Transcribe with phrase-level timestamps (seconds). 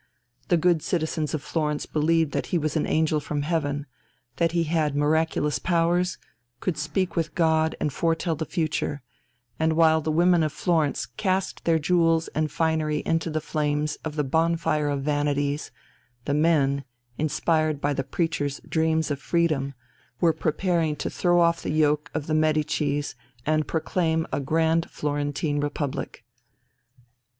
[0.47, 3.85] The good citizens of Florence believed that he was an angel from heaven,
[4.37, 6.17] that he had miraculous powers,
[6.59, 9.03] could speak with God and foretell the future;
[9.59, 14.15] and while the women of Florence cast their jewels and finery into the flames of
[14.15, 15.69] the "bonfire of vanities,"
[16.25, 16.83] the men,
[17.19, 19.75] inspired by the preacher's dreams of freedom,
[20.19, 23.13] were preparing to throw off the yoke of the Medicis
[23.45, 26.25] and proclaim a grand Florentine Republic.